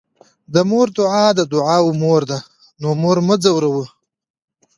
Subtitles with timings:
[0.53, 2.39] د مور دعاء د دعاوو مور ده،
[2.81, 3.87] نو مور مه ځوروه